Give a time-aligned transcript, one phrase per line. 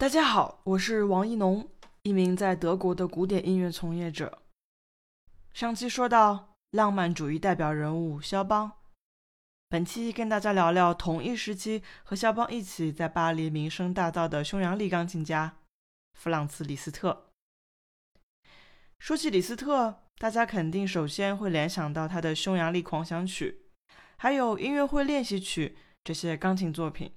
[0.00, 1.68] 大家好，我是王一农，
[2.04, 4.40] 一名在德国的古典音乐从业者。
[5.52, 8.72] 上期说到浪漫主义代表人物肖邦，
[9.68, 15.58] 本期跟大家聊聊同一时期和肖邦一起在巴黎名声大噪的匈牙利钢琴家
[16.14, 17.26] 弗朗茨·李斯特。
[18.98, 23.66] 说起李斯特，大家肯定首先会联想到他的《匈牙利狂想曲》，
[24.16, 27.12] 还有音乐会练习曲这些钢琴作品。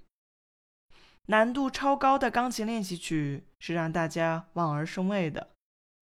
[1.27, 5.51] 难度超高的钢琴练习曲是让大家望而生畏的，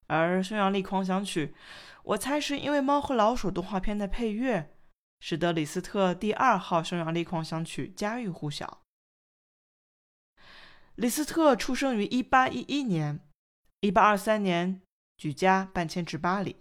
[0.07, 1.47] 而《匈牙利狂想曲》，
[2.03, 4.75] 我猜是因为《猫和老鼠》动画片的配乐，
[5.19, 8.81] 使得李斯特第二号《匈牙利狂想曲》家喻户晓。
[10.95, 13.19] 李斯特出生于1811年
[13.81, 14.81] ，1823年
[15.17, 16.55] 举家搬迁至巴黎，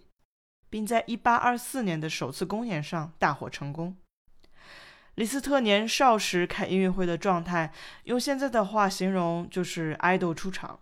[0.69, 3.97] 并在1824年的首次公演上大获成功。
[5.15, 7.73] 李斯特年少时开音乐会的状态，
[8.05, 10.79] 用现在的话形容就是爱豆出场。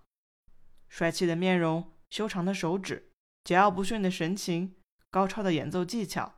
[0.87, 3.09] 帅气的面容、修长的手指、
[3.43, 4.75] 桀骜不驯的神情、
[5.09, 6.35] 高超的演奏技巧，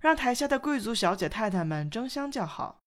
[0.00, 2.78] 让台下的贵族小姐太太们争相叫好。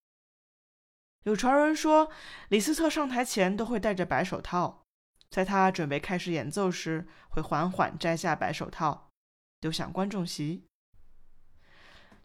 [1.24, 2.10] 有传闻说，
[2.48, 4.84] 李斯特上台前都会戴着白手套，
[5.30, 9.10] 在他准备开始演奏时，会缓缓摘下白手套，
[9.60, 10.64] 丢向观众席。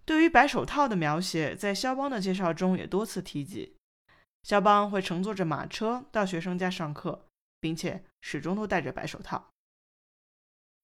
[0.05, 3.77] 对于白手套的描写，在肖邦的介绍中也多次提及。
[4.43, 7.27] 肖邦会乘坐着马车到学生家上课，
[7.61, 9.51] 并且始终都戴着白手套。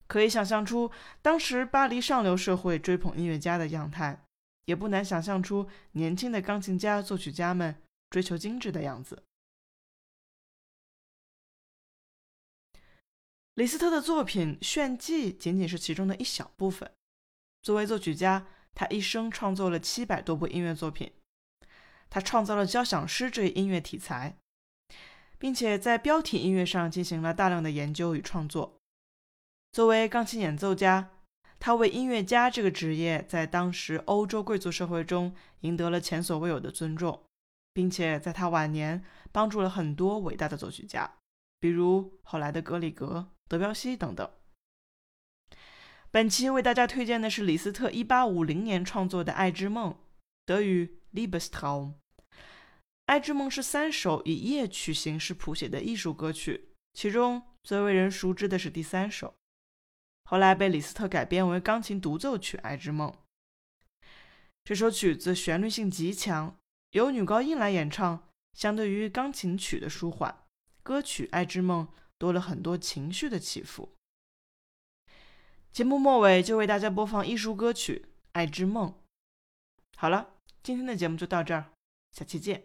[0.07, 0.89] 可以想象出
[1.21, 4.23] 当时巴黎上流社会追捧音乐家的样态，
[4.65, 9.23] 也不难想象出年轻的钢琴家、作曲家们追求精致的样子。
[13.55, 16.89] 李斯特的作品《炫技》仅仅是其中的一小部分。
[17.61, 21.11] 作为作曲家，他一生创作了七百多部音乐作品，
[22.09, 24.35] 他创造了交响诗这一音乐题材，
[25.37, 28.77] 并且在标题音乐上进行了大量的研究与创作。
[29.71, 31.09] 作为钢琴演奏家，
[31.59, 37.23] 他为音乐家这个职业在当时欧洲贵族社会中赢得了前所未有的尊重，
[37.73, 41.17] 并且在他晚年帮助了很多伟大的作曲家，
[41.59, 44.29] 比如后来的格里格、德彪西等等。
[46.11, 49.91] 本期为大家推荐的是李斯特1850年创作的《爱之梦》，
[50.43, 51.91] 德语 Liebestraum。
[53.05, 59.35] 《爱之梦》是三首以夜曲形式谱写的艺术歌曲，其中最为人熟知的是第三首，
[60.23, 63.11] 后来被李斯特改编为钢琴独奏曲《爱之梦》。
[64.63, 66.57] 这首曲子旋律性极强，
[66.93, 70.43] 由女高音来演唱，相对于钢琴曲的舒缓，
[70.81, 71.85] 歌曲《爱之梦》
[72.17, 73.93] 多了很多情绪的起伏。
[75.71, 78.89] 节目末尾就为大家播放艺术歌曲《爱之梦》。
[79.95, 81.71] 好了，今天的节目就到这儿，
[82.11, 82.63] 下期见。